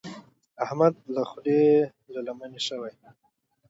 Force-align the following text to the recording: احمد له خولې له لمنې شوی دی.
احمد 0.65 0.93
له 1.13 1.21
خولې 1.29 1.61
له 2.13 2.19
لمنې 2.27 2.59
شوی 2.67 2.93
دی. 2.99 3.09